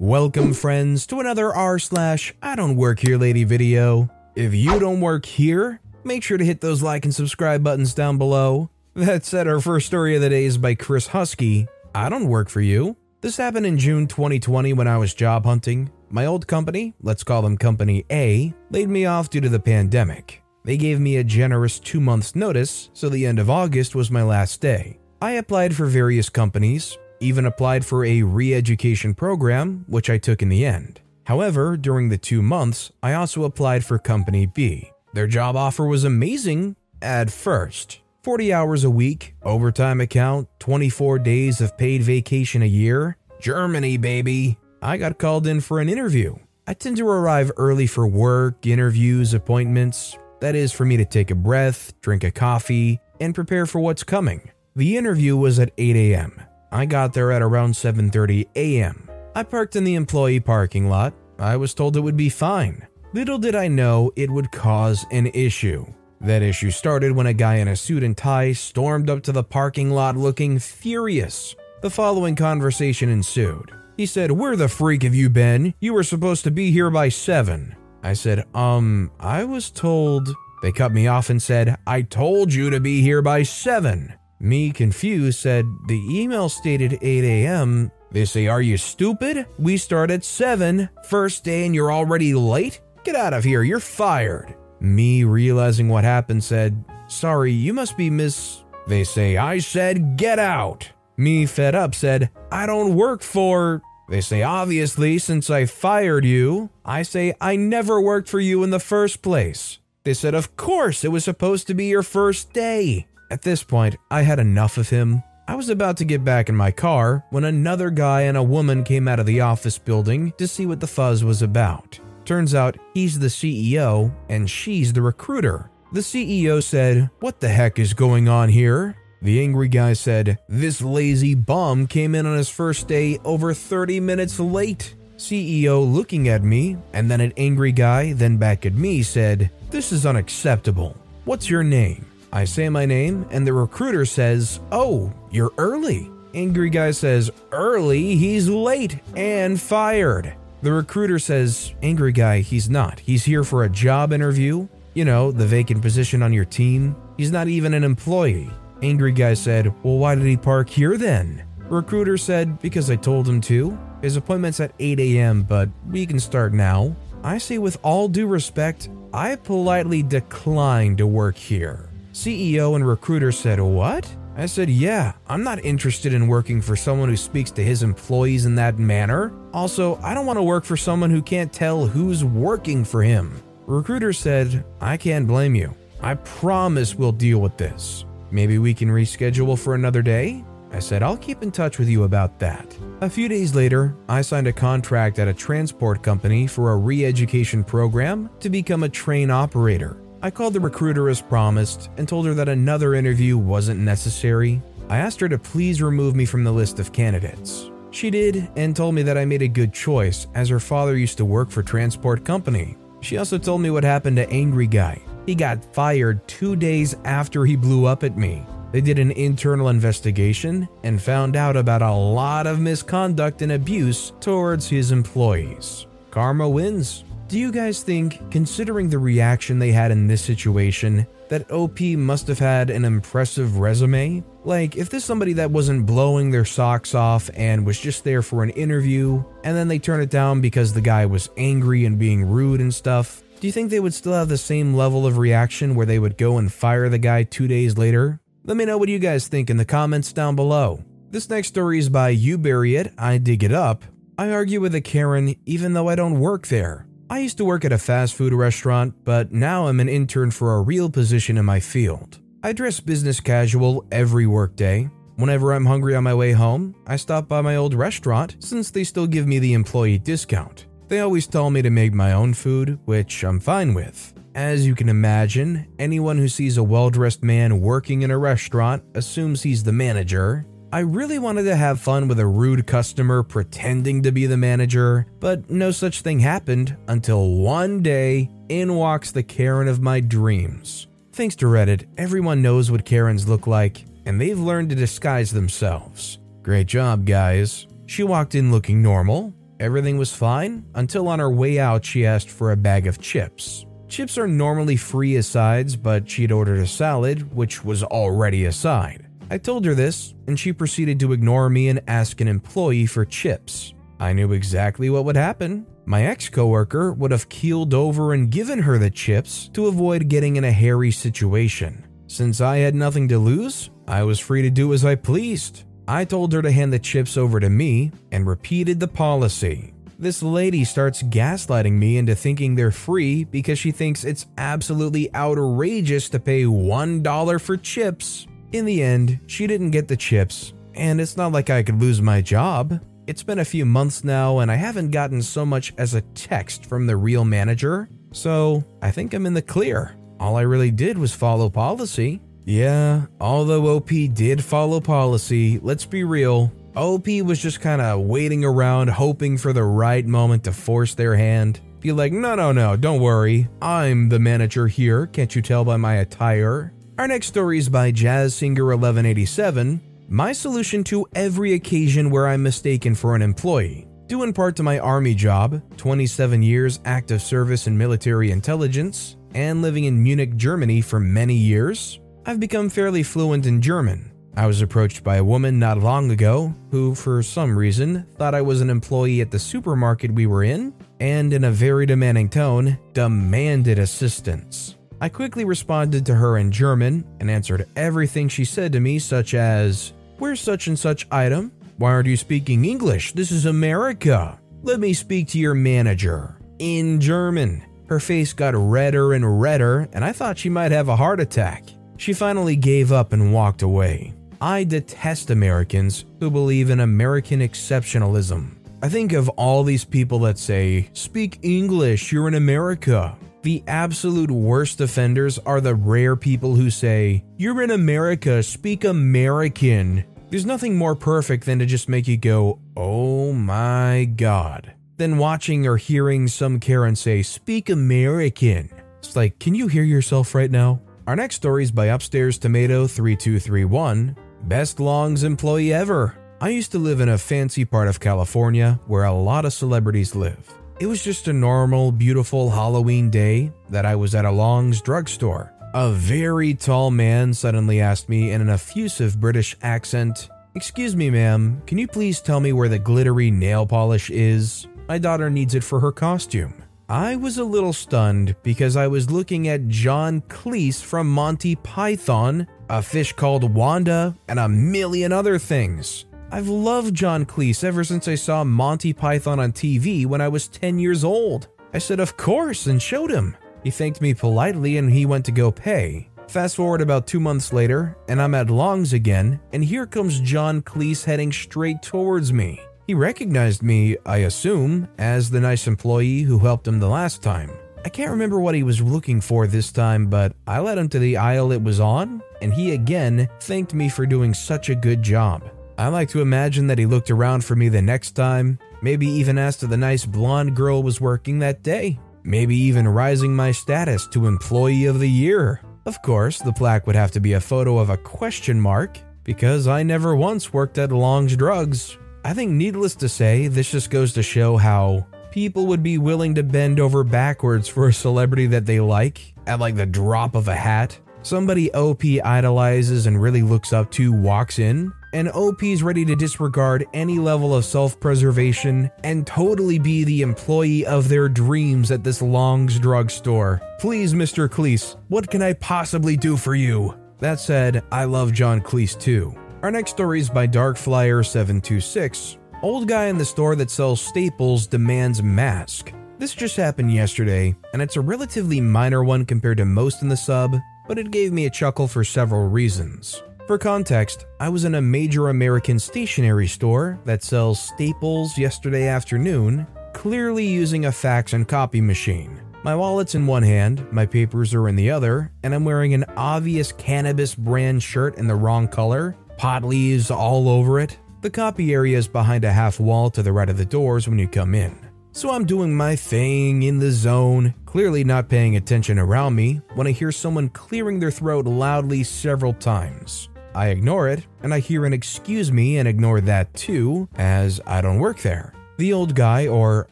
Welcome, 0.00 0.54
friends, 0.54 1.06
to 1.08 1.20
another 1.20 1.54
r 1.54 1.78
slash 1.78 2.32
I 2.40 2.56
don't 2.56 2.76
work 2.76 3.00
here 3.00 3.18
lady 3.18 3.44
video. 3.44 4.08
If 4.34 4.54
you 4.54 4.78
don't 4.78 5.02
work 5.02 5.26
here, 5.26 5.78
make 6.04 6.22
sure 6.22 6.38
to 6.38 6.44
hit 6.44 6.62
those 6.62 6.82
like 6.82 7.04
and 7.04 7.14
subscribe 7.14 7.62
buttons 7.62 7.92
down 7.92 8.16
below. 8.16 8.70
That 8.94 9.26
said, 9.26 9.46
our 9.46 9.60
first 9.60 9.86
story 9.86 10.16
of 10.16 10.22
the 10.22 10.30
day 10.30 10.46
is 10.46 10.56
by 10.56 10.74
Chris 10.74 11.08
Husky. 11.08 11.68
I 11.94 12.08
don't 12.08 12.28
work 12.28 12.48
for 12.48 12.62
you. 12.62 12.96
This 13.20 13.36
happened 13.36 13.66
in 13.66 13.76
June 13.76 14.06
2020 14.06 14.72
when 14.72 14.88
I 14.88 14.96
was 14.96 15.12
job 15.12 15.44
hunting. 15.44 15.90
My 16.08 16.24
old 16.24 16.46
company, 16.46 16.94
let's 17.02 17.22
call 17.22 17.42
them 17.42 17.58
Company 17.58 18.06
A, 18.10 18.54
laid 18.70 18.88
me 18.88 19.04
off 19.04 19.28
due 19.28 19.42
to 19.42 19.50
the 19.50 19.60
pandemic. 19.60 20.42
They 20.64 20.78
gave 20.78 20.98
me 20.98 21.18
a 21.18 21.24
generous 21.24 21.78
two 21.78 22.00
months' 22.00 22.34
notice, 22.34 22.88
so 22.94 23.10
the 23.10 23.26
end 23.26 23.38
of 23.38 23.50
August 23.50 23.94
was 23.94 24.10
my 24.10 24.22
last 24.22 24.62
day. 24.62 24.98
I 25.20 25.32
applied 25.32 25.76
for 25.76 25.84
various 25.84 26.30
companies, 26.30 26.96
even 27.20 27.46
applied 27.46 27.84
for 27.84 28.04
a 28.04 28.22
re 28.22 28.54
education 28.54 29.14
program, 29.14 29.84
which 29.86 30.10
I 30.10 30.18
took 30.18 30.42
in 30.42 30.48
the 30.48 30.64
end. 30.64 31.00
However, 31.24 31.76
during 31.76 32.08
the 32.08 32.18
two 32.18 32.42
months, 32.42 32.90
I 33.02 33.12
also 33.12 33.44
applied 33.44 33.84
for 33.84 33.98
Company 33.98 34.46
B. 34.46 34.90
Their 35.12 35.26
job 35.26 35.56
offer 35.56 35.84
was 35.84 36.04
amazing 36.04 36.76
at 37.02 37.30
first 37.30 38.00
40 38.22 38.52
hours 38.52 38.84
a 38.84 38.90
week, 38.90 39.34
overtime 39.42 40.00
account, 40.00 40.48
24 40.58 41.18
days 41.20 41.60
of 41.60 41.76
paid 41.78 42.02
vacation 42.02 42.62
a 42.62 42.66
year. 42.66 43.16
Germany, 43.40 43.96
baby. 43.96 44.58
I 44.82 44.96
got 44.96 45.18
called 45.18 45.46
in 45.46 45.60
for 45.60 45.80
an 45.80 45.88
interview. 45.88 46.36
I 46.66 46.74
tend 46.74 46.96
to 46.98 47.08
arrive 47.08 47.50
early 47.56 47.86
for 47.86 48.06
work, 48.06 48.66
interviews, 48.66 49.34
appointments. 49.34 50.16
That 50.40 50.54
is 50.54 50.72
for 50.72 50.84
me 50.84 50.96
to 50.96 51.04
take 51.04 51.30
a 51.30 51.34
breath, 51.34 51.98
drink 52.00 52.24
a 52.24 52.30
coffee, 52.30 53.00
and 53.20 53.34
prepare 53.34 53.66
for 53.66 53.80
what's 53.80 54.02
coming. 54.02 54.50
The 54.76 54.96
interview 54.96 55.36
was 55.36 55.58
at 55.58 55.72
8 55.76 55.96
a.m. 55.96 56.40
I 56.72 56.86
got 56.86 57.12
there 57.12 57.32
at 57.32 57.42
around 57.42 57.72
7:30 57.72 58.46
a.m. 58.54 59.08
I 59.34 59.42
parked 59.42 59.76
in 59.76 59.84
the 59.84 59.94
employee 59.94 60.40
parking 60.40 60.88
lot. 60.88 61.14
I 61.38 61.56
was 61.56 61.74
told 61.74 61.96
it 61.96 62.00
would 62.00 62.16
be 62.16 62.28
fine. 62.28 62.86
Little 63.12 63.38
did 63.38 63.54
I 63.54 63.68
know 63.68 64.12
it 64.14 64.30
would 64.30 64.52
cause 64.52 65.04
an 65.10 65.26
issue. 65.28 65.86
That 66.20 66.42
issue 66.42 66.70
started 66.70 67.12
when 67.12 67.26
a 67.26 67.32
guy 67.32 67.56
in 67.56 67.68
a 67.68 67.76
suit 67.76 68.04
and 68.04 68.16
tie 68.16 68.52
stormed 68.52 69.08
up 69.08 69.22
to 69.22 69.32
the 69.32 69.42
parking 69.42 69.90
lot 69.90 70.16
looking 70.16 70.58
furious. 70.58 71.56
The 71.80 71.90
following 71.90 72.36
conversation 72.36 73.08
ensued. 73.08 73.72
He 73.96 74.06
said, 74.06 74.30
Where 74.30 74.54
the 74.54 74.68
freak 74.68 75.02
have 75.02 75.14
you 75.14 75.30
been? 75.30 75.74
You 75.80 75.94
were 75.94 76.02
supposed 76.02 76.44
to 76.44 76.50
be 76.50 76.70
here 76.70 76.90
by 76.90 77.08
7. 77.08 77.74
I 78.02 78.12
said, 78.12 78.44
Um, 78.54 79.10
I 79.18 79.44
was 79.44 79.70
told. 79.70 80.28
They 80.62 80.72
cut 80.72 80.92
me 80.92 81.06
off 81.06 81.30
and 81.30 81.42
said, 81.42 81.78
I 81.86 82.02
told 82.02 82.52
you 82.52 82.68
to 82.70 82.80
be 82.80 83.00
here 83.00 83.22
by 83.22 83.42
7. 83.42 84.14
Me, 84.42 84.70
confused, 84.70 85.38
said, 85.38 85.66
The 85.86 86.00
email 86.18 86.48
stated 86.48 86.98
8 87.02 87.24
a.m. 87.24 87.92
They 88.10 88.24
say, 88.24 88.46
Are 88.46 88.62
you 88.62 88.78
stupid? 88.78 89.46
We 89.58 89.76
start 89.76 90.10
at 90.10 90.24
7, 90.24 90.88
first 91.08 91.44
day, 91.44 91.66
and 91.66 91.74
you're 91.74 91.92
already 91.92 92.32
late? 92.32 92.80
Get 93.04 93.14
out 93.14 93.34
of 93.34 93.44
here, 93.44 93.62
you're 93.62 93.80
fired. 93.80 94.54
Me, 94.80 95.24
realizing 95.24 95.88
what 95.88 96.04
happened, 96.04 96.42
said, 96.42 96.82
Sorry, 97.06 97.52
you 97.52 97.74
must 97.74 97.98
be 97.98 98.08
Miss. 98.08 98.64
They 98.86 99.04
say, 99.04 99.36
I 99.36 99.58
said, 99.58 100.16
Get 100.16 100.38
out. 100.38 100.90
Me, 101.18 101.44
fed 101.44 101.74
up, 101.74 101.94
said, 101.94 102.30
I 102.50 102.64
don't 102.64 102.94
work 102.94 103.22
for. 103.22 103.82
They 104.08 104.22
say, 104.22 104.42
Obviously, 104.42 105.18
since 105.18 105.50
I 105.50 105.66
fired 105.66 106.24
you. 106.24 106.70
I 106.82 107.02
say, 107.02 107.34
I 107.42 107.56
never 107.56 108.00
worked 108.00 108.28
for 108.28 108.40
you 108.40 108.64
in 108.64 108.70
the 108.70 108.80
first 108.80 109.20
place. 109.20 109.80
They 110.04 110.14
said, 110.14 110.34
Of 110.34 110.56
course, 110.56 111.04
it 111.04 111.12
was 111.12 111.24
supposed 111.24 111.66
to 111.66 111.74
be 111.74 111.86
your 111.86 112.02
first 112.02 112.54
day. 112.54 113.06
At 113.30 113.42
this 113.42 113.62
point, 113.62 113.94
I 114.10 114.22
had 114.22 114.40
enough 114.40 114.76
of 114.76 114.88
him. 114.88 115.22
I 115.46 115.54
was 115.54 115.68
about 115.68 115.96
to 115.98 116.04
get 116.04 116.24
back 116.24 116.48
in 116.48 116.56
my 116.56 116.72
car 116.72 117.24
when 117.30 117.44
another 117.44 117.88
guy 117.90 118.22
and 118.22 118.36
a 118.36 118.42
woman 118.42 118.82
came 118.82 119.06
out 119.06 119.20
of 119.20 119.26
the 119.26 119.40
office 119.40 119.78
building 119.78 120.32
to 120.36 120.48
see 120.48 120.66
what 120.66 120.80
the 120.80 120.88
fuzz 120.88 121.22
was 121.22 121.40
about. 121.40 122.00
Turns 122.24 122.56
out 122.56 122.76
he's 122.92 123.18
the 123.18 123.28
CEO 123.28 124.12
and 124.28 124.50
she's 124.50 124.92
the 124.92 125.02
recruiter. 125.02 125.70
The 125.92 126.00
CEO 126.00 126.60
said, 126.60 127.08
What 127.20 127.38
the 127.38 127.48
heck 127.48 127.78
is 127.78 127.94
going 127.94 128.28
on 128.28 128.48
here? 128.48 128.96
The 129.22 129.40
angry 129.40 129.68
guy 129.68 129.92
said, 129.92 130.38
This 130.48 130.82
lazy 130.82 131.34
bum 131.34 131.86
came 131.86 132.16
in 132.16 132.26
on 132.26 132.36
his 132.36 132.48
first 132.48 132.88
day 132.88 133.18
over 133.24 133.54
30 133.54 134.00
minutes 134.00 134.40
late. 134.40 134.94
CEO 135.16 135.92
looking 135.92 136.28
at 136.28 136.42
me, 136.42 136.78
and 136.94 137.10
then 137.10 137.20
an 137.20 137.32
angry 137.36 137.72
guy, 137.72 138.12
then 138.14 138.38
back 138.38 138.64
at 138.66 138.74
me, 138.74 139.02
said, 139.02 139.50
This 139.70 139.92
is 139.92 140.06
unacceptable. 140.06 140.96
What's 141.24 141.50
your 141.50 141.62
name? 141.62 142.06
I 142.32 142.44
say 142.44 142.68
my 142.68 142.86
name, 142.86 143.26
and 143.30 143.46
the 143.46 143.52
recruiter 143.52 144.04
says, 144.04 144.60
Oh, 144.70 145.12
you're 145.30 145.52
early. 145.58 146.10
Angry 146.32 146.70
guy 146.70 146.92
says, 146.92 147.30
Early? 147.50 148.16
He's 148.16 148.48
late 148.48 149.00
and 149.16 149.60
fired. 149.60 150.34
The 150.62 150.72
recruiter 150.72 151.18
says, 151.18 151.74
Angry 151.82 152.12
guy, 152.12 152.40
he's 152.40 152.70
not. 152.70 153.00
He's 153.00 153.24
here 153.24 153.42
for 153.42 153.64
a 153.64 153.68
job 153.68 154.12
interview. 154.12 154.68
You 154.94 155.04
know, 155.04 155.32
the 155.32 155.46
vacant 155.46 155.82
position 155.82 156.22
on 156.22 156.32
your 156.32 156.44
team. 156.44 156.94
He's 157.16 157.32
not 157.32 157.48
even 157.48 157.74
an 157.74 157.82
employee. 157.82 158.50
Angry 158.82 159.12
guy 159.12 159.34
said, 159.34 159.74
Well, 159.82 159.98
why 159.98 160.14
did 160.14 160.24
he 160.24 160.36
park 160.36 160.68
here 160.68 160.96
then? 160.96 161.44
Recruiter 161.68 162.16
said, 162.16 162.60
Because 162.60 162.90
I 162.90 162.96
told 162.96 163.28
him 163.28 163.40
to. 163.42 163.76
His 164.02 164.16
appointment's 164.16 164.60
at 164.60 164.72
8 164.78 165.00
a.m., 165.00 165.42
but 165.42 165.68
we 165.88 166.06
can 166.06 166.20
start 166.20 166.54
now. 166.54 166.94
I 167.22 167.38
say, 167.38 167.58
with 167.58 167.76
all 167.82 168.08
due 168.08 168.26
respect, 168.26 168.88
I 169.12 169.36
politely 169.36 170.02
decline 170.02 170.96
to 170.96 171.06
work 171.06 171.36
here. 171.36 171.89
CEO 172.12 172.74
and 172.74 172.86
recruiter 172.86 173.32
said, 173.32 173.60
What? 173.60 174.10
I 174.36 174.46
said, 174.46 174.70
Yeah, 174.70 175.12
I'm 175.28 175.42
not 175.42 175.64
interested 175.64 176.12
in 176.12 176.26
working 176.26 176.60
for 176.60 176.76
someone 176.76 177.08
who 177.08 177.16
speaks 177.16 177.50
to 177.52 177.64
his 177.64 177.82
employees 177.82 178.46
in 178.46 178.54
that 178.56 178.78
manner. 178.78 179.32
Also, 179.52 179.96
I 179.96 180.14
don't 180.14 180.26
want 180.26 180.38
to 180.38 180.42
work 180.42 180.64
for 180.64 180.76
someone 180.76 181.10
who 181.10 181.22
can't 181.22 181.52
tell 181.52 181.86
who's 181.86 182.24
working 182.24 182.84
for 182.84 183.02
him. 183.02 183.42
Recruiter 183.66 184.12
said, 184.12 184.64
I 184.80 184.96
can't 184.96 185.26
blame 185.26 185.54
you. 185.54 185.74
I 186.00 186.14
promise 186.14 186.94
we'll 186.94 187.12
deal 187.12 187.40
with 187.40 187.56
this. 187.56 188.04
Maybe 188.30 188.58
we 188.58 188.74
can 188.74 188.88
reschedule 188.88 189.58
for 189.58 189.74
another 189.74 190.02
day? 190.02 190.44
I 190.72 190.78
said, 190.78 191.02
I'll 191.02 191.16
keep 191.16 191.42
in 191.42 191.50
touch 191.50 191.78
with 191.78 191.88
you 191.88 192.04
about 192.04 192.38
that. 192.38 192.76
A 193.00 193.10
few 193.10 193.28
days 193.28 193.54
later, 193.54 193.94
I 194.08 194.22
signed 194.22 194.46
a 194.46 194.52
contract 194.52 195.18
at 195.18 195.28
a 195.28 195.34
transport 195.34 196.02
company 196.02 196.46
for 196.46 196.72
a 196.72 196.76
re 196.76 197.04
education 197.04 197.64
program 197.64 198.30
to 198.40 198.48
become 198.48 198.84
a 198.84 198.88
train 198.88 199.30
operator. 199.30 200.00
I 200.22 200.30
called 200.30 200.52
the 200.52 200.60
recruiter 200.60 201.08
as 201.08 201.22
promised 201.22 201.88
and 201.96 202.06
told 202.06 202.26
her 202.26 202.34
that 202.34 202.48
another 202.48 202.94
interview 202.94 203.38
wasn't 203.38 203.80
necessary. 203.80 204.60
I 204.90 204.98
asked 204.98 205.18
her 205.20 205.30
to 205.30 205.38
please 205.38 205.80
remove 205.80 206.14
me 206.14 206.26
from 206.26 206.44
the 206.44 206.52
list 206.52 206.78
of 206.78 206.92
candidates. 206.92 207.70
She 207.90 208.10
did 208.10 208.50
and 208.54 208.76
told 208.76 208.94
me 208.94 209.02
that 209.02 209.16
I 209.16 209.24
made 209.24 209.40
a 209.40 209.48
good 209.48 209.72
choice 209.72 210.26
as 210.34 210.50
her 210.50 210.60
father 210.60 210.94
used 210.94 211.16
to 211.18 211.24
work 211.24 211.50
for 211.50 211.62
transport 211.62 212.22
company. 212.22 212.76
She 213.00 213.16
also 213.16 213.38
told 213.38 213.62
me 213.62 213.70
what 213.70 213.82
happened 213.82 214.16
to 214.16 214.28
Angry 214.28 214.66
Guy. 214.66 215.00
He 215.24 215.34
got 215.34 215.74
fired 215.74 216.26
2 216.28 216.54
days 216.54 216.94
after 217.06 217.46
he 217.46 217.56
blew 217.56 217.86
up 217.86 218.04
at 218.04 218.18
me. 218.18 218.44
They 218.72 218.82
did 218.82 218.98
an 218.98 219.12
internal 219.12 219.70
investigation 219.70 220.68
and 220.84 221.00
found 221.00 221.34
out 221.34 221.56
about 221.56 221.80
a 221.80 221.92
lot 221.92 222.46
of 222.46 222.60
misconduct 222.60 223.40
and 223.40 223.52
abuse 223.52 224.12
towards 224.20 224.68
his 224.68 224.92
employees. 224.92 225.86
Karma 226.10 226.48
wins. 226.48 227.04
Do 227.30 227.38
you 227.38 227.52
guys 227.52 227.84
think, 227.84 228.28
considering 228.32 228.90
the 228.90 228.98
reaction 228.98 229.60
they 229.60 229.70
had 229.70 229.92
in 229.92 230.08
this 230.08 230.20
situation, 230.20 231.06
that 231.28 231.48
OP 231.52 231.80
must 231.80 232.26
have 232.26 232.40
had 232.40 232.70
an 232.70 232.84
impressive 232.84 233.58
resume? 233.58 234.24
Like, 234.42 234.76
if 234.76 234.90
this 234.90 235.04
somebody 235.04 235.34
that 235.34 235.52
wasn't 235.52 235.86
blowing 235.86 236.32
their 236.32 236.44
socks 236.44 236.92
off 236.92 237.30
and 237.34 237.64
was 237.64 237.78
just 237.78 238.02
there 238.02 238.22
for 238.22 238.42
an 238.42 238.50
interview, 238.50 239.22
and 239.44 239.56
then 239.56 239.68
they 239.68 239.78
turn 239.78 240.00
it 240.00 240.10
down 240.10 240.40
because 240.40 240.72
the 240.72 240.80
guy 240.80 241.06
was 241.06 241.30
angry 241.36 241.84
and 241.84 242.00
being 242.00 242.28
rude 242.28 242.60
and 242.60 242.74
stuff, 242.74 243.22
do 243.38 243.46
you 243.46 243.52
think 243.52 243.70
they 243.70 243.78
would 243.78 243.94
still 243.94 244.14
have 244.14 244.28
the 244.28 244.36
same 244.36 244.74
level 244.74 245.06
of 245.06 245.16
reaction 245.16 245.76
where 245.76 245.86
they 245.86 246.00
would 246.00 246.18
go 246.18 246.38
and 246.38 246.52
fire 246.52 246.88
the 246.88 246.98
guy 246.98 247.22
two 247.22 247.46
days 247.46 247.78
later? 247.78 248.18
Let 248.42 248.56
me 248.56 248.64
know 248.64 248.76
what 248.76 248.88
you 248.88 248.98
guys 248.98 249.28
think 249.28 249.50
in 249.50 249.56
the 249.56 249.64
comments 249.64 250.12
down 250.12 250.34
below. 250.34 250.82
This 251.10 251.30
next 251.30 251.46
story 251.46 251.78
is 251.78 251.90
by 251.90 252.08
You 252.08 252.38
Bury 252.38 252.74
It, 252.74 252.92
I 252.98 253.18
Dig 253.18 253.44
It 253.44 253.52
Up. 253.52 253.84
I 254.18 254.32
argue 254.32 254.60
with 254.60 254.74
a 254.74 254.80
Karen 254.80 255.36
even 255.46 255.74
though 255.74 255.88
I 255.88 255.94
don't 255.94 256.18
work 256.18 256.48
there. 256.48 256.88
I 257.10 257.18
used 257.18 257.38
to 257.38 257.44
work 257.44 257.64
at 257.64 257.72
a 257.72 257.78
fast 257.78 258.14
food 258.14 258.32
restaurant, 258.32 258.94
but 259.02 259.32
now 259.32 259.66
I'm 259.66 259.80
an 259.80 259.88
intern 259.88 260.30
for 260.30 260.54
a 260.54 260.62
real 260.62 260.88
position 260.88 261.38
in 261.38 261.44
my 261.44 261.58
field. 261.58 262.20
I 262.44 262.52
dress 262.52 262.78
business 262.78 263.18
casual 263.18 263.84
every 263.90 264.28
workday. 264.28 264.88
Whenever 265.16 265.52
I'm 265.52 265.66
hungry 265.66 265.96
on 265.96 266.04
my 266.04 266.14
way 266.14 266.30
home, 266.30 266.72
I 266.86 266.94
stop 266.94 267.26
by 267.26 267.40
my 267.40 267.56
old 267.56 267.74
restaurant 267.74 268.36
since 268.38 268.70
they 268.70 268.84
still 268.84 269.08
give 269.08 269.26
me 269.26 269.40
the 269.40 269.54
employee 269.54 269.98
discount. 269.98 270.66
They 270.86 271.00
always 271.00 271.26
tell 271.26 271.50
me 271.50 271.62
to 271.62 271.70
make 271.70 271.92
my 271.92 272.12
own 272.12 272.32
food, 272.32 272.78
which 272.84 273.24
I'm 273.24 273.40
fine 273.40 273.74
with. 273.74 274.14
As 274.36 274.64
you 274.64 274.76
can 274.76 274.88
imagine, 274.88 275.66
anyone 275.80 276.16
who 276.16 276.28
sees 276.28 276.58
a 276.58 276.62
well 276.62 276.90
dressed 276.90 277.24
man 277.24 277.60
working 277.60 278.02
in 278.02 278.12
a 278.12 278.18
restaurant 278.18 278.84
assumes 278.94 279.42
he's 279.42 279.64
the 279.64 279.72
manager. 279.72 280.46
I 280.72 280.80
really 280.80 281.18
wanted 281.18 281.42
to 281.44 281.56
have 281.56 281.80
fun 281.80 282.06
with 282.06 282.20
a 282.20 282.26
rude 282.26 282.64
customer 282.64 283.24
pretending 283.24 284.04
to 284.04 284.12
be 284.12 284.26
the 284.26 284.36
manager, 284.36 285.04
but 285.18 285.50
no 285.50 285.72
such 285.72 286.02
thing 286.02 286.20
happened 286.20 286.76
until 286.86 287.28
one 287.28 287.82
day 287.82 288.30
in 288.48 288.76
walks 288.76 289.10
the 289.10 289.24
Karen 289.24 289.66
of 289.66 289.82
my 289.82 289.98
dreams. 289.98 290.86
Thanks 291.12 291.34
to 291.36 291.46
Reddit, 291.46 291.86
everyone 291.98 292.40
knows 292.40 292.70
what 292.70 292.84
Karens 292.84 293.28
look 293.28 293.48
like, 293.48 293.84
and 294.06 294.20
they've 294.20 294.38
learned 294.38 294.70
to 294.70 294.76
disguise 294.76 295.32
themselves. 295.32 296.20
Great 296.42 296.68
job, 296.68 297.04
guys. 297.04 297.66
She 297.86 298.04
walked 298.04 298.36
in 298.36 298.52
looking 298.52 298.80
normal. 298.80 299.34
Everything 299.58 299.98
was 299.98 300.14
fine 300.14 300.64
until 300.76 301.08
on 301.08 301.18
her 301.18 301.32
way 301.32 301.58
out, 301.58 301.84
she 301.84 302.06
asked 302.06 302.30
for 302.30 302.52
a 302.52 302.56
bag 302.56 302.86
of 302.86 303.00
chips. 303.00 303.66
Chips 303.88 304.16
are 304.16 304.28
normally 304.28 304.76
free 304.76 305.16
as 305.16 305.26
sides, 305.26 305.74
but 305.74 306.08
she'd 306.08 306.30
ordered 306.30 306.60
a 306.60 306.66
salad, 306.68 307.34
which 307.34 307.64
was 307.64 307.82
already 307.82 308.44
a 308.44 308.52
side. 308.52 309.09
I 309.30 309.38
told 309.38 309.64
her 309.64 309.74
this, 309.74 310.14
and 310.26 310.38
she 310.38 310.52
proceeded 310.52 310.98
to 311.00 311.12
ignore 311.12 311.48
me 311.48 311.68
and 311.68 311.80
ask 311.86 312.20
an 312.20 312.26
employee 312.26 312.86
for 312.86 313.04
chips. 313.04 313.72
I 314.00 314.12
knew 314.12 314.32
exactly 314.32 314.90
what 314.90 315.04
would 315.04 315.16
happen. 315.16 315.66
My 315.84 316.06
ex 316.06 316.28
coworker 316.28 316.92
would 316.92 317.12
have 317.12 317.28
keeled 317.28 317.72
over 317.72 318.12
and 318.12 318.30
given 318.30 318.58
her 318.58 318.76
the 318.76 318.90
chips 318.90 319.48
to 319.52 319.66
avoid 319.68 320.08
getting 320.08 320.36
in 320.36 320.44
a 320.44 320.50
hairy 320.50 320.90
situation. 320.90 321.86
Since 322.08 322.40
I 322.40 322.56
had 322.56 322.74
nothing 322.74 323.06
to 323.08 323.18
lose, 323.18 323.70
I 323.86 324.02
was 324.02 324.18
free 324.18 324.42
to 324.42 324.50
do 324.50 324.72
as 324.72 324.84
I 324.84 324.96
pleased. 324.96 325.62
I 325.86 326.04
told 326.04 326.32
her 326.32 326.42
to 326.42 326.50
hand 326.50 326.72
the 326.72 326.78
chips 326.78 327.16
over 327.16 327.38
to 327.38 327.50
me 327.50 327.92
and 328.10 328.26
repeated 328.26 328.80
the 328.80 328.88
policy. 328.88 329.74
This 329.98 330.22
lady 330.22 330.64
starts 330.64 331.02
gaslighting 331.02 331.72
me 331.72 331.98
into 331.98 332.14
thinking 332.14 332.54
they're 332.54 332.70
free 332.70 333.24
because 333.24 333.58
she 333.58 333.70
thinks 333.70 334.02
it's 334.02 334.26
absolutely 334.38 335.14
outrageous 335.14 336.08
to 336.08 336.18
pay 336.18 336.44
$1 336.44 337.40
for 337.40 337.56
chips. 337.56 338.26
In 338.52 338.64
the 338.64 338.82
end, 338.82 339.20
she 339.26 339.46
didn't 339.46 339.70
get 339.70 339.86
the 339.86 339.96
chips, 339.96 340.54
and 340.74 341.00
it's 341.00 341.16
not 341.16 341.30
like 341.30 341.50
I 341.50 341.62
could 341.62 341.80
lose 341.80 342.02
my 342.02 342.20
job. 342.20 342.80
It's 343.06 343.22
been 343.22 343.38
a 343.38 343.44
few 343.44 343.64
months 343.64 344.02
now, 344.02 344.40
and 344.40 344.50
I 344.50 344.56
haven't 344.56 344.90
gotten 344.90 345.22
so 345.22 345.46
much 345.46 345.72
as 345.78 345.94
a 345.94 346.00
text 346.00 346.66
from 346.66 346.86
the 346.86 346.96
real 346.96 347.24
manager, 347.24 347.88
so 348.12 348.64
I 348.82 348.90
think 348.90 349.14
I'm 349.14 349.26
in 349.26 349.34
the 349.34 349.42
clear. 349.42 349.96
All 350.18 350.36
I 350.36 350.42
really 350.42 350.72
did 350.72 350.98
was 350.98 351.14
follow 351.14 351.48
policy. 351.48 352.20
Yeah, 352.44 353.06
although 353.20 353.76
OP 353.76 353.90
did 354.12 354.42
follow 354.42 354.80
policy, 354.80 355.60
let's 355.60 355.86
be 355.86 356.02
real, 356.02 356.52
OP 356.76 357.06
was 357.24 357.40
just 357.40 357.60
kind 357.60 357.80
of 357.80 358.00
waiting 358.00 358.44
around, 358.44 358.90
hoping 358.90 359.38
for 359.38 359.52
the 359.52 359.62
right 359.62 360.06
moment 360.06 360.44
to 360.44 360.52
force 360.52 360.94
their 360.94 361.14
hand. 361.14 361.60
Be 361.80 361.92
like, 361.92 362.12
no, 362.12 362.34
no, 362.34 362.52
no, 362.52 362.76
don't 362.76 363.00
worry. 363.00 363.48
I'm 363.62 364.08
the 364.08 364.18
manager 364.18 364.66
here, 364.66 365.06
can't 365.06 365.34
you 365.34 365.42
tell 365.42 365.64
by 365.64 365.76
my 365.76 365.94
attire? 365.96 366.72
Our 367.00 367.08
next 367.08 367.28
story 367.28 367.56
is 367.56 367.70
by 367.70 367.92
Jazz 367.92 368.34
Singer 368.34 368.66
1187. 368.66 369.80
My 370.10 370.32
solution 370.32 370.84
to 370.84 371.06
every 371.14 371.54
occasion 371.54 372.10
where 372.10 372.28
I'm 372.28 372.42
mistaken 372.42 372.94
for 372.94 373.14
an 373.14 373.22
employee. 373.22 373.88
Due 374.06 374.22
in 374.22 374.34
part 374.34 374.54
to 374.56 374.62
my 374.62 374.78
army 374.80 375.14
job, 375.14 375.62
27 375.78 376.42
years 376.42 376.78
active 376.84 377.22
service 377.22 377.66
in 377.66 377.78
military 377.78 378.30
intelligence, 378.30 379.16
and 379.34 379.62
living 379.62 379.84
in 379.84 380.02
Munich, 380.02 380.36
Germany 380.36 380.82
for 380.82 381.00
many 381.00 381.32
years, 381.32 382.00
I've 382.26 382.38
become 382.38 382.68
fairly 382.68 383.02
fluent 383.02 383.46
in 383.46 383.62
German. 383.62 384.12
I 384.36 384.46
was 384.46 384.60
approached 384.60 385.02
by 385.02 385.16
a 385.16 385.24
woman 385.24 385.58
not 385.58 385.78
long 385.78 386.10
ago 386.10 386.54
who, 386.70 386.94
for 386.94 387.22
some 387.22 387.56
reason, 387.56 388.06
thought 388.18 388.34
I 388.34 388.42
was 388.42 388.60
an 388.60 388.68
employee 388.68 389.22
at 389.22 389.30
the 389.30 389.38
supermarket 389.38 390.12
we 390.12 390.26
were 390.26 390.44
in, 390.44 390.74
and 391.00 391.32
in 391.32 391.44
a 391.44 391.50
very 391.50 391.86
demanding 391.86 392.28
tone, 392.28 392.78
demanded 392.92 393.78
assistance. 393.78 394.76
I 395.02 395.08
quickly 395.08 395.46
responded 395.46 396.04
to 396.06 396.14
her 396.14 396.36
in 396.36 396.52
German 396.52 397.04
and 397.20 397.30
answered 397.30 397.66
everything 397.74 398.28
she 398.28 398.44
said 398.44 398.72
to 398.72 398.80
me, 398.80 398.98
such 398.98 399.32
as, 399.32 399.94
Where's 400.18 400.40
such 400.40 400.66
and 400.66 400.78
such 400.78 401.06
item? 401.10 401.52
Why 401.78 401.92
aren't 401.92 402.08
you 402.08 402.18
speaking 402.18 402.66
English? 402.66 403.14
This 403.14 403.32
is 403.32 403.46
America. 403.46 404.38
Let 404.62 404.78
me 404.78 404.92
speak 404.92 405.28
to 405.28 405.38
your 405.38 405.54
manager. 405.54 406.36
In 406.58 407.00
German. 407.00 407.64
Her 407.86 407.98
face 407.98 408.34
got 408.34 408.54
redder 408.54 409.14
and 409.14 409.40
redder, 409.40 409.88
and 409.94 410.04
I 410.04 410.12
thought 410.12 410.38
she 410.38 410.50
might 410.50 410.70
have 410.70 410.88
a 410.88 410.96
heart 410.96 411.18
attack. 411.18 411.64
She 411.96 412.12
finally 412.12 412.54
gave 412.54 412.92
up 412.92 413.14
and 413.14 413.32
walked 413.32 413.62
away. 413.62 414.14
I 414.40 414.64
detest 414.64 415.30
Americans 415.30 416.04
who 416.20 416.30
believe 416.30 416.68
in 416.68 416.80
American 416.80 417.40
exceptionalism. 417.40 418.56
I 418.82 418.88
think 418.88 419.12
of 419.12 419.28
all 419.30 419.64
these 419.64 419.84
people 419.84 420.18
that 420.20 420.38
say, 420.38 420.90
Speak 420.92 421.38
English, 421.42 422.12
you're 422.12 422.28
in 422.28 422.34
America. 422.34 423.16
The 423.42 423.64
absolute 423.66 424.30
worst 424.30 424.82
offenders 424.82 425.38
are 425.38 425.62
the 425.62 425.74
rare 425.74 426.14
people 426.14 426.56
who 426.56 426.68
say, 426.68 427.24
You're 427.38 427.62
in 427.62 427.70
America, 427.70 428.42
speak 428.42 428.84
American. 428.84 430.04
There's 430.28 430.44
nothing 430.44 430.76
more 430.76 430.94
perfect 430.94 431.46
than 431.46 431.58
to 431.58 431.64
just 431.64 431.88
make 431.88 432.06
you 432.06 432.18
go, 432.18 432.58
Oh 432.76 433.32
my 433.32 434.04
god. 434.14 434.74
Than 434.98 435.16
watching 435.16 435.66
or 435.66 435.78
hearing 435.78 436.28
some 436.28 436.60
Karen 436.60 436.94
say, 436.94 437.22
Speak 437.22 437.70
American. 437.70 438.68
It's 438.98 439.16
like, 439.16 439.38
Can 439.38 439.54
you 439.54 439.68
hear 439.68 439.84
yourself 439.84 440.34
right 440.34 440.50
now? 440.50 440.82
Our 441.06 441.16
next 441.16 441.36
story 441.36 441.62
is 441.62 441.72
by 441.72 441.86
Upstairs 441.86 442.36
Tomato 442.36 442.86
3231. 442.86 444.16
Best 444.42 444.80
Longs 444.80 445.24
employee 445.24 445.72
ever. 445.72 446.14
I 446.42 446.50
used 446.50 446.72
to 446.72 446.78
live 446.78 447.00
in 447.00 447.08
a 447.08 447.16
fancy 447.16 447.64
part 447.64 447.88
of 447.88 448.00
California 448.00 448.78
where 448.86 449.04
a 449.04 449.14
lot 449.14 449.46
of 449.46 449.54
celebrities 449.54 450.14
live. 450.14 450.59
It 450.80 450.86
was 450.86 451.04
just 451.04 451.28
a 451.28 451.32
normal, 451.34 451.92
beautiful 451.92 452.48
Halloween 452.48 453.10
day 453.10 453.52
that 453.68 453.84
I 453.84 453.94
was 453.96 454.14
at 454.14 454.24
a 454.24 454.30
Long's 454.30 454.80
drugstore. 454.80 455.52
A 455.74 455.90
very 455.90 456.54
tall 456.54 456.90
man 456.90 457.34
suddenly 457.34 457.82
asked 457.82 458.08
me 458.08 458.32
in 458.32 458.40
an 458.40 458.48
effusive 458.48 459.20
British 459.20 459.54
accent, 459.60 460.30
Excuse 460.54 460.96
me, 460.96 461.10
ma'am, 461.10 461.60
can 461.66 461.76
you 461.76 461.86
please 461.86 462.22
tell 462.22 462.40
me 462.40 462.54
where 462.54 462.70
the 462.70 462.78
glittery 462.78 463.30
nail 463.30 463.66
polish 463.66 464.08
is? 464.08 464.66
My 464.88 464.96
daughter 464.96 465.28
needs 465.28 465.54
it 465.54 465.62
for 465.62 465.80
her 465.80 465.92
costume. 465.92 466.64
I 466.88 467.14
was 467.14 467.36
a 467.36 467.44
little 467.44 467.74
stunned 467.74 468.34
because 468.42 468.74
I 468.74 468.88
was 468.88 469.10
looking 469.10 469.48
at 469.48 469.68
John 469.68 470.22
Cleese 470.22 470.82
from 470.82 471.10
Monty 471.10 471.56
Python, 471.56 472.48
a 472.70 472.80
fish 472.80 473.12
called 473.12 473.52
Wanda, 473.52 474.16
and 474.28 474.38
a 474.38 474.48
million 474.48 475.12
other 475.12 475.38
things. 475.38 476.06
I've 476.32 476.48
loved 476.48 476.94
John 476.94 477.26
Cleese 477.26 477.64
ever 477.64 477.82
since 477.82 478.06
I 478.06 478.14
saw 478.14 478.44
Monty 478.44 478.92
Python 478.92 479.40
on 479.40 479.50
TV 479.50 480.06
when 480.06 480.20
I 480.20 480.28
was 480.28 480.46
10 480.46 480.78
years 480.78 481.02
old. 481.02 481.48
I 481.74 481.78
said, 481.78 481.98
Of 481.98 482.16
course, 482.16 482.68
and 482.68 482.80
showed 482.80 483.10
him. 483.10 483.36
He 483.64 483.70
thanked 483.72 484.00
me 484.00 484.14
politely 484.14 484.76
and 484.76 484.92
he 484.92 485.06
went 485.06 485.24
to 485.24 485.32
go 485.32 485.50
pay. 485.50 486.08
Fast 486.28 486.54
forward 486.54 486.82
about 486.82 487.08
two 487.08 487.18
months 487.18 487.52
later, 487.52 487.96
and 488.08 488.22
I'm 488.22 488.36
at 488.36 488.48
Long's 488.48 488.92
again, 488.92 489.40
and 489.52 489.64
here 489.64 489.86
comes 489.86 490.20
John 490.20 490.62
Cleese 490.62 491.04
heading 491.04 491.32
straight 491.32 491.82
towards 491.82 492.32
me. 492.32 492.60
He 492.86 492.94
recognized 492.94 493.64
me, 493.64 493.96
I 494.06 494.18
assume, 494.18 494.86
as 494.98 495.30
the 495.30 495.40
nice 495.40 495.66
employee 495.66 496.20
who 496.20 496.38
helped 496.38 496.68
him 496.68 496.78
the 496.78 496.88
last 496.88 497.24
time. 497.24 497.50
I 497.84 497.88
can't 497.88 498.12
remember 498.12 498.38
what 498.38 498.54
he 498.54 498.62
was 498.62 498.80
looking 498.80 499.20
for 499.20 499.48
this 499.48 499.72
time, 499.72 500.06
but 500.06 500.36
I 500.46 500.60
led 500.60 500.78
him 500.78 500.88
to 500.90 501.00
the 501.00 501.16
aisle 501.16 501.50
it 501.50 501.62
was 501.62 501.80
on, 501.80 502.22
and 502.40 502.54
he 502.54 502.70
again 502.70 503.28
thanked 503.40 503.74
me 503.74 503.88
for 503.88 504.06
doing 504.06 504.32
such 504.32 504.70
a 504.70 504.76
good 504.76 505.02
job. 505.02 505.50
I 505.80 505.88
like 505.88 506.10
to 506.10 506.20
imagine 506.20 506.66
that 506.66 506.76
he 506.76 506.84
looked 506.84 507.10
around 507.10 507.42
for 507.42 507.56
me 507.56 507.70
the 507.70 507.80
next 507.80 508.10
time, 508.10 508.58
maybe 508.82 509.06
even 509.06 509.38
asked 509.38 509.62
if 509.62 509.70
the 509.70 509.78
nice 509.78 510.04
blonde 510.04 510.54
girl 510.54 510.82
was 510.82 511.00
working 511.00 511.38
that 511.38 511.62
day, 511.62 511.98
maybe 512.22 512.54
even 512.54 512.86
rising 512.86 513.34
my 513.34 513.50
status 513.50 514.06
to 514.08 514.26
Employee 514.26 514.84
of 514.84 515.00
the 515.00 515.08
Year. 515.08 515.62
Of 515.86 516.02
course, 516.02 516.38
the 516.38 516.52
plaque 516.52 516.86
would 516.86 516.96
have 516.96 517.12
to 517.12 517.20
be 517.20 517.32
a 517.32 517.40
photo 517.40 517.78
of 517.78 517.88
a 517.88 517.96
question 517.96 518.60
mark, 518.60 518.98
because 519.24 519.66
I 519.66 519.82
never 519.82 520.14
once 520.14 520.52
worked 520.52 520.76
at 520.76 520.92
Long's 520.92 521.34
Drugs. 521.34 521.96
I 522.26 522.34
think, 522.34 522.50
needless 522.50 522.94
to 522.96 523.08
say, 523.08 523.48
this 523.48 523.70
just 523.70 523.88
goes 523.88 524.12
to 524.12 524.22
show 524.22 524.58
how 524.58 525.06
people 525.30 525.66
would 525.68 525.82
be 525.82 525.96
willing 525.96 526.34
to 526.34 526.42
bend 526.42 526.78
over 526.78 527.04
backwards 527.04 527.68
for 527.68 527.88
a 527.88 527.92
celebrity 527.94 528.48
that 528.48 528.66
they 528.66 528.80
like 528.80 529.32
at 529.46 529.60
like 529.60 529.76
the 529.76 529.86
drop 529.86 530.34
of 530.34 530.46
a 530.46 530.54
hat. 530.54 530.98
Somebody 531.22 531.72
OP 531.72 532.02
idolizes 532.22 533.06
and 533.06 533.20
really 533.20 533.42
looks 533.42 533.72
up 533.72 533.90
to 533.92 534.12
walks 534.12 534.58
in, 534.58 534.92
and 535.12 535.28
OP's 535.30 535.82
ready 535.82 536.04
to 536.04 536.16
disregard 536.16 536.86
any 536.92 537.18
level 537.18 537.54
of 537.54 537.64
self 537.64 537.98
preservation 538.00 538.90
and 539.04 539.26
totally 539.26 539.78
be 539.78 540.04
the 540.04 540.22
employee 540.22 540.86
of 540.86 541.08
their 541.08 541.28
dreams 541.28 541.90
at 541.90 542.04
this 542.04 542.22
Long's 542.22 542.78
drugstore. 542.78 543.60
Please, 543.78 544.14
Mr. 544.14 544.48
Cleese, 544.48 544.96
what 545.08 545.30
can 545.30 545.42
I 545.42 545.52
possibly 545.54 546.16
do 546.16 546.36
for 546.36 546.54
you? 546.54 546.94
That 547.18 547.40
said, 547.40 547.82
I 547.92 548.04
love 548.04 548.32
John 548.32 548.60
Cleese 548.60 548.98
too. 548.98 549.34
Our 549.62 549.70
next 549.70 549.90
story 549.90 550.20
is 550.20 550.30
by 550.30 550.46
Darkflyer726. 550.46 552.38
Old 552.62 552.88
guy 552.88 553.06
in 553.06 553.18
the 553.18 553.24
store 553.24 553.56
that 553.56 553.70
sells 553.70 554.00
staples 554.00 554.66
demands 554.66 555.22
mask. 555.22 555.92
This 556.18 556.34
just 556.34 556.56
happened 556.56 556.92
yesterday, 556.92 557.54
and 557.72 557.80
it's 557.80 557.96
a 557.96 558.00
relatively 558.00 558.60
minor 558.60 559.02
one 559.02 559.24
compared 559.24 559.56
to 559.58 559.64
most 559.64 560.02
in 560.02 560.08
the 560.08 560.16
sub, 560.16 560.54
but 560.86 560.98
it 560.98 561.10
gave 561.10 561.32
me 561.32 561.46
a 561.46 561.50
chuckle 561.50 561.88
for 561.88 562.04
several 562.04 562.48
reasons. 562.48 563.22
For 563.50 563.58
context, 563.58 564.26
I 564.38 564.48
was 564.48 564.64
in 564.64 564.76
a 564.76 564.80
major 564.80 565.28
American 565.28 565.80
stationery 565.80 566.46
store 566.46 567.00
that 567.04 567.24
sells 567.24 567.60
staples 567.60 568.38
yesterday 568.38 568.86
afternoon, 568.86 569.66
clearly 569.92 570.46
using 570.46 570.84
a 570.84 570.92
fax 570.92 571.32
and 571.32 571.48
copy 571.48 571.80
machine. 571.80 572.40
My 572.62 572.76
wallet's 572.76 573.16
in 573.16 573.26
one 573.26 573.42
hand, 573.42 573.90
my 573.90 574.06
papers 574.06 574.54
are 574.54 574.68
in 574.68 574.76
the 574.76 574.88
other, 574.92 575.32
and 575.42 575.52
I'm 575.52 575.64
wearing 575.64 575.94
an 575.94 576.04
obvious 576.16 576.70
cannabis 576.70 577.34
brand 577.34 577.82
shirt 577.82 578.18
in 578.18 578.28
the 578.28 578.36
wrong 578.36 578.68
color, 578.68 579.16
pot 579.36 579.64
leaves 579.64 580.12
all 580.12 580.48
over 580.48 580.78
it. 580.78 581.00
The 581.22 581.30
copy 581.30 581.74
area 581.74 581.98
is 581.98 582.06
behind 582.06 582.44
a 582.44 582.52
half 582.52 582.78
wall 582.78 583.10
to 583.10 583.20
the 583.20 583.32
right 583.32 583.50
of 583.50 583.58
the 583.58 583.64
doors 583.64 584.06
when 584.06 584.20
you 584.20 584.28
come 584.28 584.54
in. 584.54 584.78
So 585.10 585.28
I'm 585.28 585.44
doing 585.44 585.76
my 585.76 585.96
thing 585.96 586.62
in 586.62 586.78
the 586.78 586.92
zone, 586.92 587.54
clearly 587.66 588.04
not 588.04 588.28
paying 588.28 588.54
attention 588.54 588.96
around 588.96 589.34
me, 589.34 589.60
when 589.74 589.88
I 589.88 589.90
hear 589.90 590.12
someone 590.12 590.50
clearing 590.50 591.00
their 591.00 591.10
throat 591.10 591.46
loudly 591.46 592.04
several 592.04 592.52
times. 592.52 593.28
I 593.54 593.68
ignore 593.68 594.08
it, 594.08 594.26
and 594.42 594.54
I 594.54 594.60
hear 594.60 594.84
an 594.84 594.92
excuse 594.92 595.50
me 595.50 595.78
and 595.78 595.88
ignore 595.88 596.20
that 596.22 596.52
too, 596.54 597.08
as 597.16 597.60
I 597.66 597.80
don't 597.80 597.98
work 597.98 598.18
there. 598.20 598.52
The 598.76 598.92
old 598.92 599.14
guy, 599.14 599.46
or 599.46 599.88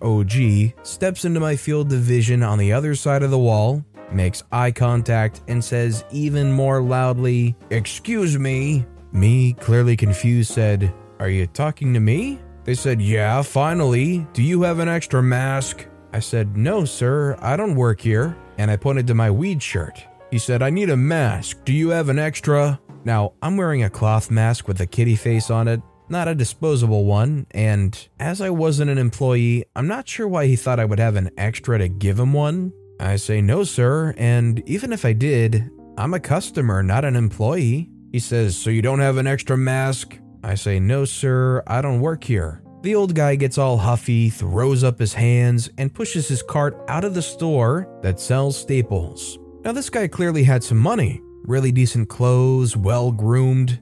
OG, 0.01 0.73
steps 0.83 1.25
into 1.25 1.41
my 1.41 1.57
field 1.57 1.93
of 1.93 2.01
vision 2.01 2.43
on 2.43 2.59
the 2.59 2.73
other 2.73 2.95
side 2.95 3.23
of 3.23 3.31
the 3.31 3.39
wall, 3.39 3.85
makes 4.11 4.43
eye 4.51 4.71
contact, 4.71 5.43
and 5.49 5.63
says 5.63 6.05
even 6.11 6.51
more 6.51 6.81
loudly, 6.81 7.55
Excuse 7.71 8.39
me. 8.39 8.87
Me, 9.13 9.53
clearly 9.55 9.97
confused, 9.97 10.53
said, 10.53 10.93
Are 11.19 11.29
you 11.29 11.47
talking 11.47 11.93
to 11.95 12.01
me? 12.01 12.39
They 12.65 12.75
said, 12.75 13.01
Yeah, 13.01 13.43
finally. 13.43 14.27
Do 14.33 14.43
you 14.43 14.63
have 14.63 14.79
an 14.79 14.89
extra 14.89 15.23
mask? 15.23 15.87
I 16.13 16.21
said, 16.21 16.57
No, 16.57 16.85
sir, 16.85 17.37
I 17.41 17.57
don't 17.57 17.75
work 17.75 18.01
here. 18.01 18.37
And 18.57 18.71
I 18.71 18.77
pointed 18.77 19.07
to 19.09 19.15
my 19.15 19.31
weed 19.31 19.63
shirt. 19.63 20.03
He 20.31 20.39
said, 20.39 20.63
I 20.63 20.71
need 20.71 20.91
a 20.91 20.97
mask. 20.97 21.65
Do 21.65 21.73
you 21.73 21.91
have 21.91 22.09
an 22.09 22.19
extra? 22.19 22.81
Now, 23.09 23.33
I'm 23.41 23.57
wearing 23.57 23.85
a 23.85 23.89
cloth 23.89 24.31
mask 24.31 24.69
with 24.69 24.83
a 24.83 24.87
kitty 24.87 25.17
face 25.17 25.49
on 25.49 25.67
it, 25.67 25.81
not 26.11 26.29
a 26.29 26.35
disposable 26.35 27.07
one, 27.07 27.47
and 27.53 27.99
as 28.21 28.43
I 28.43 28.51
wasn't 28.51 28.91
an 28.91 28.99
employee, 28.99 29.65
I'm 29.75 29.87
not 29.87 30.07
sure 30.07 30.29
why 30.29 30.47
he 30.47 30.57
thought 30.57 30.79
I 30.79 30.85
would 30.85 30.99
have 30.99 31.17
an 31.17 31.31
extra 31.39 31.79
to 31.79 31.89
give 31.89 32.19
him 32.19 32.35
one. 32.35 32.71
I 33.01 33.17
say, 33.17 33.41
No, 33.41 33.65
sir, 33.65 34.13
and 34.19 34.63
even 34.69 34.93
if 34.93 35.07
I 35.07 35.15
did, 35.15 35.71
I'm 35.97 36.13
a 36.13 36.21
customer, 36.21 36.83
not 36.83 37.07
an 37.07 37.17
employee. 37.17 37.89
He 38.13 38.19
says, 38.19 38.59
So 38.59 38.69
you 38.69 38.83
don't 38.83 39.01
have 39.01 39.17
an 39.17 39.27
extra 39.27 39.57
mask? 39.57 40.19
I 40.45 40.55
say, 40.55 40.79
No, 40.79 41.07
sir, 41.07 41.63
I 41.67 41.81
don't 41.81 42.03
work 42.03 42.23
here. 42.23 42.63
The 42.83 42.95
old 42.95 43.15
guy 43.15 43.37
gets 43.37 43.57
all 43.57 43.79
huffy, 43.79 44.29
throws 44.29 44.85
up 44.85 44.99
his 44.99 45.15
hands, 45.15 45.71
and 45.79 45.95
pushes 45.95 46.29
his 46.29 46.43
cart 46.43 46.79
out 46.89 47.05
of 47.05 47.15
the 47.15 47.23
store 47.23 47.89
that 48.03 48.21
sells 48.21 48.59
staples. 48.59 49.39
Now, 49.65 49.73
this 49.73 49.89
guy 49.89 50.09
clearly 50.09 50.45
had 50.45 50.63
some 50.63 50.79
money, 50.79 51.23
really 51.49 51.73
decent 51.73 52.09
clothes, 52.09 52.77
well 52.77 53.11
groomed. 53.11 53.81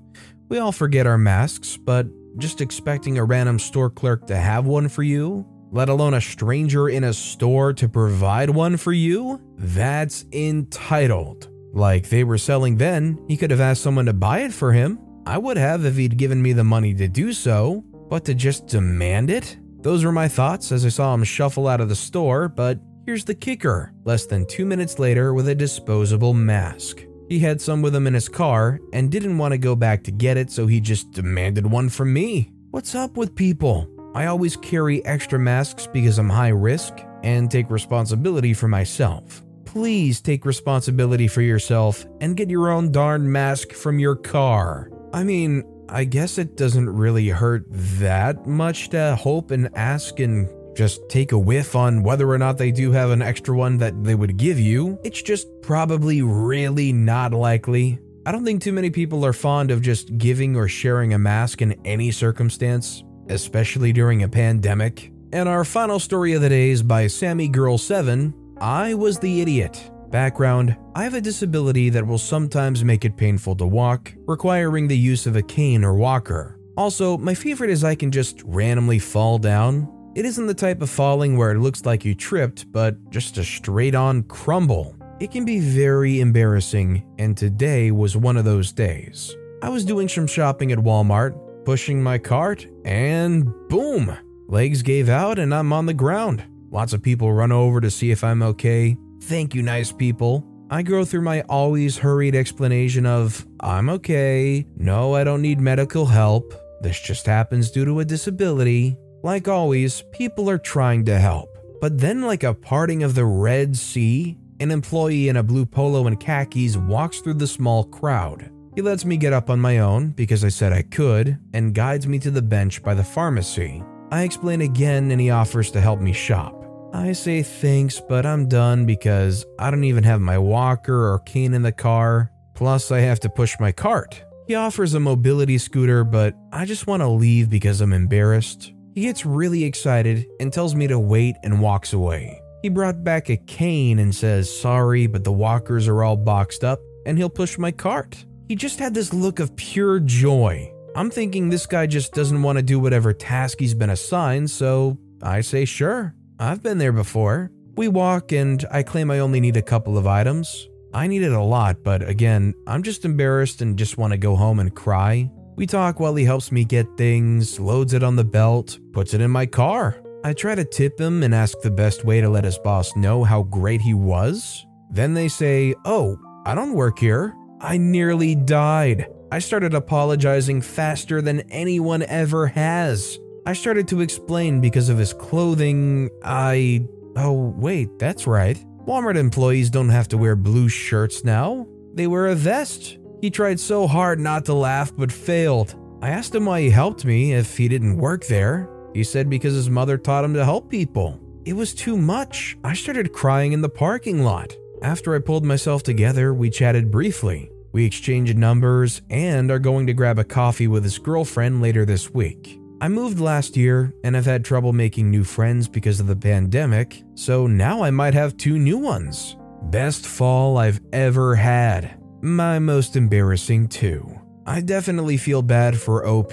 We 0.48 0.58
all 0.58 0.72
forget 0.72 1.06
our 1.06 1.18
masks, 1.18 1.76
but 1.76 2.06
just 2.38 2.60
expecting 2.60 3.18
a 3.18 3.24
random 3.24 3.58
store 3.58 3.90
clerk 3.90 4.26
to 4.28 4.36
have 4.36 4.66
one 4.66 4.88
for 4.88 5.02
you, 5.02 5.44
let 5.72 5.88
alone 5.88 6.14
a 6.14 6.20
stranger 6.20 6.88
in 6.88 7.02
a 7.04 7.12
store 7.12 7.72
to 7.72 7.88
provide 7.88 8.50
one 8.50 8.76
for 8.76 8.92
you, 8.92 9.40
that's 9.58 10.24
entitled. 10.32 11.48
Like 11.72 12.08
they 12.08 12.24
were 12.24 12.38
selling 12.38 12.76
then, 12.76 13.18
he 13.26 13.36
could 13.36 13.50
have 13.50 13.60
asked 13.60 13.82
someone 13.82 14.06
to 14.06 14.12
buy 14.12 14.40
it 14.40 14.52
for 14.52 14.72
him. 14.72 15.00
I 15.26 15.38
would 15.38 15.56
have 15.56 15.84
if 15.84 15.96
he'd 15.96 16.16
given 16.16 16.40
me 16.40 16.52
the 16.52 16.64
money 16.64 16.94
to 16.94 17.08
do 17.08 17.32
so, 17.32 17.84
but 18.08 18.24
to 18.26 18.34
just 18.34 18.68
demand 18.68 19.28
it? 19.28 19.58
Those 19.80 20.04
were 20.04 20.12
my 20.12 20.28
thoughts 20.28 20.70
as 20.70 20.86
I 20.86 20.88
saw 20.88 21.12
him 21.14 21.24
shuffle 21.24 21.66
out 21.66 21.80
of 21.80 21.88
the 21.88 21.96
store, 21.96 22.48
but 22.48 22.78
here's 23.06 23.24
the 23.24 23.34
kicker 23.34 23.92
less 24.04 24.26
than 24.26 24.46
two 24.46 24.64
minutes 24.64 25.00
later 25.00 25.34
with 25.34 25.48
a 25.48 25.54
disposable 25.54 26.32
mask. 26.32 27.02
He 27.28 27.40
had 27.40 27.60
some 27.60 27.82
with 27.82 27.94
him 27.94 28.06
in 28.06 28.14
his 28.14 28.28
car 28.28 28.80
and 28.92 29.10
didn't 29.10 29.38
want 29.38 29.52
to 29.52 29.58
go 29.58 29.74
back 29.74 30.04
to 30.04 30.10
get 30.12 30.36
it, 30.36 30.50
so 30.50 30.66
he 30.66 30.80
just 30.80 31.10
demanded 31.12 31.66
one 31.66 31.88
from 31.88 32.12
me. 32.12 32.50
What's 32.70 32.94
up 32.94 33.16
with 33.16 33.34
people? 33.34 33.88
I 34.14 34.26
always 34.26 34.56
carry 34.56 35.04
extra 35.04 35.38
masks 35.38 35.86
because 35.86 36.18
I'm 36.18 36.30
high 36.30 36.48
risk 36.48 36.94
and 37.22 37.50
take 37.50 37.70
responsibility 37.70 38.54
for 38.54 38.68
myself. 38.68 39.42
Please 39.64 40.20
take 40.20 40.46
responsibility 40.46 41.28
for 41.28 41.42
yourself 41.42 42.06
and 42.20 42.36
get 42.36 42.48
your 42.48 42.70
own 42.70 42.92
darn 42.92 43.30
mask 43.30 43.72
from 43.72 43.98
your 43.98 44.16
car. 44.16 44.90
I 45.12 45.24
mean, 45.24 45.64
I 45.88 46.04
guess 46.04 46.38
it 46.38 46.56
doesn't 46.56 46.88
really 46.88 47.28
hurt 47.28 47.64
that 47.70 48.46
much 48.46 48.88
to 48.90 49.16
hope 49.16 49.50
and 49.50 49.68
ask 49.76 50.18
and 50.18 50.48
just 50.76 51.08
take 51.08 51.32
a 51.32 51.38
whiff 51.38 51.74
on 51.74 52.02
whether 52.02 52.30
or 52.30 52.38
not 52.38 52.58
they 52.58 52.70
do 52.70 52.92
have 52.92 53.10
an 53.10 53.22
extra 53.22 53.56
one 53.56 53.78
that 53.78 54.04
they 54.04 54.14
would 54.14 54.36
give 54.36 54.60
you. 54.60 54.98
It's 55.02 55.22
just 55.22 55.48
probably 55.62 56.22
really 56.22 56.92
not 56.92 57.32
likely. 57.32 57.98
I 58.26 58.32
don't 58.32 58.44
think 58.44 58.62
too 58.62 58.72
many 58.72 58.90
people 58.90 59.24
are 59.24 59.32
fond 59.32 59.70
of 59.70 59.80
just 59.80 60.18
giving 60.18 60.54
or 60.54 60.68
sharing 60.68 61.14
a 61.14 61.18
mask 61.18 61.62
in 61.62 61.80
any 61.84 62.10
circumstance, 62.10 63.02
especially 63.28 63.92
during 63.92 64.22
a 64.22 64.28
pandemic. 64.28 65.12
And 65.32 65.48
our 65.48 65.64
final 65.64 65.98
story 65.98 66.34
of 66.34 66.42
the 66.42 66.48
day 66.48 66.70
is 66.70 66.82
by 66.82 67.06
Sammy 67.06 67.48
Girl 67.48 67.78
7 67.78 68.34
I 68.60 68.94
Was 68.94 69.18
the 69.18 69.40
Idiot. 69.40 69.90
Background 70.10 70.76
I 70.94 71.04
have 71.04 71.14
a 71.14 71.20
disability 71.20 71.88
that 71.90 72.06
will 72.06 72.18
sometimes 72.18 72.84
make 72.84 73.04
it 73.04 73.16
painful 73.16 73.56
to 73.56 73.66
walk, 73.66 74.12
requiring 74.26 74.88
the 74.88 74.98
use 74.98 75.26
of 75.26 75.36
a 75.36 75.42
cane 75.42 75.84
or 75.84 75.94
walker. 75.94 76.58
Also, 76.76 77.16
my 77.16 77.34
favorite 77.34 77.70
is 77.70 77.84
I 77.84 77.94
can 77.94 78.10
just 78.10 78.42
randomly 78.44 78.98
fall 78.98 79.38
down. 79.38 79.88
It 80.16 80.24
isn't 80.24 80.46
the 80.46 80.54
type 80.54 80.80
of 80.80 80.88
falling 80.88 81.36
where 81.36 81.50
it 81.50 81.58
looks 81.58 81.84
like 81.84 82.02
you 82.02 82.14
tripped, 82.14 82.72
but 82.72 83.10
just 83.10 83.36
a 83.36 83.44
straight 83.44 83.94
on 83.94 84.22
crumble. 84.22 84.96
It 85.20 85.30
can 85.30 85.44
be 85.44 85.60
very 85.60 86.20
embarrassing, 86.20 87.04
and 87.18 87.36
today 87.36 87.90
was 87.90 88.16
one 88.16 88.38
of 88.38 88.46
those 88.46 88.72
days. 88.72 89.36
I 89.60 89.68
was 89.68 89.84
doing 89.84 90.08
some 90.08 90.26
shopping 90.26 90.72
at 90.72 90.78
Walmart, 90.78 91.38
pushing 91.66 92.02
my 92.02 92.16
cart, 92.16 92.66
and 92.86 93.44
boom! 93.68 94.16
Legs 94.48 94.80
gave 94.80 95.10
out 95.10 95.38
and 95.38 95.54
I'm 95.54 95.70
on 95.74 95.84
the 95.84 95.92
ground. 95.92 96.42
Lots 96.70 96.94
of 96.94 97.02
people 97.02 97.34
run 97.34 97.52
over 97.52 97.78
to 97.82 97.90
see 97.90 98.10
if 98.10 98.24
I'm 98.24 98.42
okay. 98.42 98.96
Thank 99.24 99.54
you, 99.54 99.60
nice 99.60 99.92
people. 99.92 100.46
I 100.70 100.80
go 100.80 101.04
through 101.04 101.22
my 101.22 101.42
always 101.42 101.98
hurried 101.98 102.34
explanation 102.34 103.04
of, 103.04 103.46
I'm 103.60 103.90
okay, 103.90 104.66
no, 104.78 105.14
I 105.14 105.24
don't 105.24 105.42
need 105.42 105.60
medical 105.60 106.06
help, 106.06 106.54
this 106.80 106.98
just 106.98 107.26
happens 107.26 107.70
due 107.70 107.84
to 107.84 108.00
a 108.00 108.04
disability. 108.06 108.96
Like 109.26 109.48
always, 109.48 110.04
people 110.12 110.48
are 110.48 110.56
trying 110.56 111.04
to 111.06 111.18
help. 111.18 111.58
But 111.80 111.98
then, 111.98 112.22
like 112.22 112.44
a 112.44 112.54
parting 112.54 113.02
of 113.02 113.16
the 113.16 113.24
Red 113.24 113.76
Sea, 113.76 114.38
an 114.60 114.70
employee 114.70 115.28
in 115.28 115.36
a 115.36 115.42
blue 115.42 115.66
polo 115.66 116.06
and 116.06 116.20
khakis 116.20 116.76
walks 116.76 117.18
through 117.18 117.34
the 117.34 117.46
small 117.48 117.82
crowd. 117.82 118.48
He 118.76 118.82
lets 118.82 119.04
me 119.04 119.16
get 119.16 119.32
up 119.32 119.50
on 119.50 119.58
my 119.58 119.78
own 119.78 120.10
because 120.10 120.44
I 120.44 120.48
said 120.48 120.72
I 120.72 120.82
could 120.82 121.40
and 121.54 121.74
guides 121.74 122.06
me 122.06 122.20
to 122.20 122.30
the 122.30 122.40
bench 122.40 122.84
by 122.84 122.94
the 122.94 123.02
pharmacy. 123.02 123.82
I 124.12 124.22
explain 124.22 124.60
again 124.60 125.10
and 125.10 125.20
he 125.20 125.30
offers 125.30 125.72
to 125.72 125.80
help 125.80 125.98
me 125.98 126.12
shop. 126.12 126.54
I 126.92 127.10
say 127.10 127.42
thanks, 127.42 127.98
but 127.98 128.24
I'm 128.24 128.48
done 128.48 128.86
because 128.86 129.44
I 129.58 129.72
don't 129.72 129.82
even 129.82 130.04
have 130.04 130.20
my 130.20 130.38
walker 130.38 131.12
or 131.12 131.18
cane 131.18 131.52
in 131.52 131.62
the 131.62 131.72
car. 131.72 132.30
Plus, 132.54 132.92
I 132.92 133.00
have 133.00 133.18
to 133.20 133.28
push 133.28 133.56
my 133.58 133.72
cart. 133.72 134.22
He 134.46 134.54
offers 134.54 134.94
a 134.94 135.00
mobility 135.00 135.58
scooter, 135.58 136.04
but 136.04 136.36
I 136.52 136.64
just 136.64 136.86
want 136.86 137.00
to 137.00 137.08
leave 137.08 137.50
because 137.50 137.80
I'm 137.80 137.92
embarrassed. 137.92 138.72
He 138.96 139.02
gets 139.02 139.26
really 139.26 139.62
excited 139.62 140.26
and 140.40 140.50
tells 140.50 140.74
me 140.74 140.86
to 140.86 140.98
wait 140.98 141.36
and 141.42 141.60
walks 141.60 141.92
away. 141.92 142.40
He 142.62 142.70
brought 142.70 143.04
back 143.04 143.28
a 143.28 143.36
cane 143.36 143.98
and 143.98 144.14
says 144.14 144.50
sorry, 144.50 145.06
but 145.06 145.22
the 145.22 145.32
walkers 145.32 145.86
are 145.86 146.02
all 146.02 146.16
boxed 146.16 146.64
up 146.64 146.80
and 147.04 147.18
he'll 147.18 147.28
push 147.28 147.58
my 147.58 147.70
cart. 147.70 148.24
He 148.48 148.54
just 148.54 148.78
had 148.78 148.94
this 148.94 149.12
look 149.12 149.38
of 149.38 149.54
pure 149.54 150.00
joy. 150.00 150.72
I'm 150.94 151.10
thinking 151.10 151.50
this 151.50 151.66
guy 151.66 151.86
just 151.86 152.14
doesn't 152.14 152.42
want 152.42 152.56
to 152.56 152.62
do 152.62 152.80
whatever 152.80 153.12
task 153.12 153.60
he's 153.60 153.74
been 153.74 153.90
assigned, 153.90 154.50
so 154.50 154.96
I 155.22 155.42
say 155.42 155.66
sure. 155.66 156.14
I've 156.40 156.62
been 156.62 156.78
there 156.78 156.92
before. 156.92 157.50
We 157.76 157.88
walk, 157.88 158.32
and 158.32 158.64
I 158.70 158.82
claim 158.82 159.10
I 159.10 159.18
only 159.18 159.40
need 159.40 159.58
a 159.58 159.62
couple 159.62 159.98
of 159.98 160.06
items. 160.06 160.70
I 160.94 161.06
needed 161.06 161.32
a 161.32 161.42
lot, 161.42 161.82
but 161.82 162.08
again, 162.08 162.54
I'm 162.66 162.82
just 162.82 163.04
embarrassed 163.04 163.60
and 163.60 163.76
just 163.76 163.98
want 163.98 164.12
to 164.12 164.16
go 164.16 164.36
home 164.36 164.58
and 164.58 164.74
cry. 164.74 165.30
We 165.56 165.66
talk 165.66 165.98
while 165.98 166.14
he 166.14 166.26
helps 166.26 166.52
me 166.52 166.66
get 166.66 166.98
things, 166.98 167.58
loads 167.58 167.94
it 167.94 168.02
on 168.02 168.14
the 168.14 168.24
belt, 168.24 168.78
puts 168.92 169.14
it 169.14 169.22
in 169.22 169.30
my 169.30 169.46
car. 169.46 170.02
I 170.22 170.34
try 170.34 170.54
to 170.54 170.64
tip 170.66 171.00
him 171.00 171.22
and 171.22 171.34
ask 171.34 171.58
the 171.62 171.70
best 171.70 172.04
way 172.04 172.20
to 172.20 172.28
let 172.28 172.44
his 172.44 172.58
boss 172.58 172.94
know 172.94 173.24
how 173.24 173.44
great 173.44 173.80
he 173.80 173.94
was. 173.94 174.66
Then 174.90 175.14
they 175.14 175.28
say, 175.28 175.74
Oh, 175.86 176.18
I 176.44 176.54
don't 176.54 176.74
work 176.74 176.98
here. 176.98 177.34
I 177.62 177.78
nearly 177.78 178.34
died. 178.34 179.06
I 179.32 179.38
started 179.38 179.72
apologizing 179.72 180.60
faster 180.60 181.22
than 181.22 181.40
anyone 181.50 182.02
ever 182.02 182.48
has. 182.48 183.18
I 183.46 183.54
started 183.54 183.88
to 183.88 184.02
explain 184.02 184.60
because 184.60 184.90
of 184.90 184.98
his 184.98 185.14
clothing. 185.14 186.10
I. 186.22 186.86
Oh, 187.16 187.54
wait, 187.56 187.98
that's 187.98 188.26
right. 188.26 188.62
Walmart 188.86 189.16
employees 189.16 189.70
don't 189.70 189.88
have 189.88 190.08
to 190.08 190.18
wear 190.18 190.36
blue 190.36 190.68
shirts 190.68 191.24
now. 191.24 191.66
They 191.94 192.06
wear 192.06 192.26
a 192.26 192.34
vest. 192.34 192.98
He 193.26 193.30
tried 193.30 193.58
so 193.58 193.88
hard 193.88 194.20
not 194.20 194.44
to 194.44 194.54
laugh 194.54 194.92
but 194.96 195.10
failed. 195.10 195.74
I 196.00 196.10
asked 196.10 196.32
him 196.32 196.46
why 196.46 196.60
he 196.60 196.70
helped 196.70 197.04
me 197.04 197.32
if 197.32 197.56
he 197.56 197.66
didn't 197.66 197.96
work 197.96 198.24
there. 198.26 198.70
He 198.94 199.02
said 199.02 199.28
because 199.28 199.52
his 199.52 199.68
mother 199.68 199.98
taught 199.98 200.24
him 200.24 200.32
to 200.34 200.44
help 200.44 200.70
people. 200.70 201.18
It 201.44 201.54
was 201.54 201.74
too 201.74 201.96
much. 201.96 202.56
I 202.62 202.72
started 202.74 203.12
crying 203.12 203.50
in 203.50 203.62
the 203.62 203.68
parking 203.68 204.22
lot. 204.22 204.54
After 204.80 205.12
I 205.12 205.18
pulled 205.18 205.44
myself 205.44 205.82
together, 205.82 206.34
we 206.34 206.50
chatted 206.50 206.92
briefly. 206.92 207.50
We 207.72 207.84
exchanged 207.84 208.38
numbers 208.38 209.02
and 209.10 209.50
are 209.50 209.58
going 209.58 209.88
to 209.88 209.92
grab 209.92 210.20
a 210.20 210.24
coffee 210.24 210.68
with 210.68 210.84
his 210.84 210.98
girlfriend 210.98 211.60
later 211.60 211.84
this 211.84 212.14
week. 212.14 212.60
I 212.80 212.86
moved 212.86 213.18
last 213.18 213.56
year 213.56 213.92
and 214.04 214.14
have 214.14 214.26
had 214.26 214.44
trouble 214.44 214.72
making 214.72 215.10
new 215.10 215.24
friends 215.24 215.66
because 215.66 215.98
of 215.98 216.06
the 216.06 216.14
pandemic, 216.14 217.02
so 217.16 217.48
now 217.48 217.82
I 217.82 217.90
might 217.90 218.14
have 218.14 218.36
two 218.36 218.56
new 218.56 218.78
ones. 218.78 219.36
Best 219.64 220.06
fall 220.06 220.58
I've 220.58 220.80
ever 220.92 221.34
had. 221.34 222.05
My 222.20 222.58
most 222.58 222.96
embarrassing, 222.96 223.68
too. 223.68 224.20
I 224.46 224.60
definitely 224.60 225.16
feel 225.16 225.42
bad 225.42 225.76
for 225.76 226.06
OP, 226.06 226.32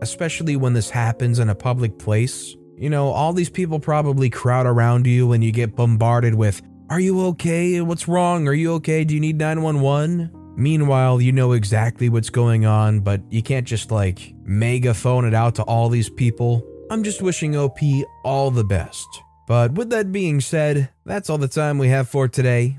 especially 0.00 0.56
when 0.56 0.72
this 0.72 0.88
happens 0.88 1.38
in 1.38 1.50
a 1.50 1.54
public 1.54 1.98
place. 1.98 2.56
You 2.76 2.88
know, 2.88 3.08
all 3.08 3.34
these 3.34 3.50
people 3.50 3.78
probably 3.78 4.30
crowd 4.30 4.66
around 4.66 5.06
you 5.06 5.32
and 5.32 5.44
you 5.44 5.52
get 5.52 5.76
bombarded 5.76 6.34
with, 6.34 6.62
Are 6.88 7.00
you 7.00 7.26
okay? 7.26 7.80
What's 7.82 8.08
wrong? 8.08 8.48
Are 8.48 8.54
you 8.54 8.72
okay? 8.74 9.04
Do 9.04 9.14
you 9.14 9.20
need 9.20 9.36
911? 9.36 10.30
Meanwhile, 10.56 11.20
you 11.20 11.32
know 11.32 11.52
exactly 11.52 12.08
what's 12.08 12.30
going 12.30 12.66
on, 12.66 13.00
but 13.00 13.20
you 13.30 13.42
can't 13.42 13.66
just 13.66 13.90
like 13.90 14.34
megaphone 14.44 15.24
it 15.26 15.34
out 15.34 15.54
to 15.56 15.62
all 15.64 15.88
these 15.88 16.08
people. 16.08 16.66
I'm 16.90 17.02
just 17.02 17.22
wishing 17.22 17.56
OP 17.56 17.78
all 18.24 18.50
the 18.50 18.64
best. 18.64 19.06
But 19.46 19.72
with 19.72 19.90
that 19.90 20.12
being 20.12 20.40
said, 20.40 20.90
that's 21.04 21.28
all 21.28 21.38
the 21.38 21.48
time 21.48 21.78
we 21.78 21.88
have 21.88 22.08
for 22.08 22.28
today. 22.28 22.78